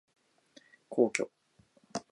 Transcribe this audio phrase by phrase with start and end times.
[0.89, 1.29] 皇居